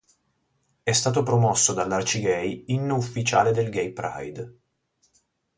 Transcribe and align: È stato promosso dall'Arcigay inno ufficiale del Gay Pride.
È 0.81 0.91
stato 0.93 1.21
promosso 1.21 1.73
dall'Arcigay 1.73 2.63
inno 2.69 2.95
ufficiale 2.95 3.51
del 3.51 3.69
Gay 3.69 3.93
Pride. 3.93 4.57